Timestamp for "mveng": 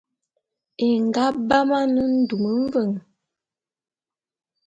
2.65-2.95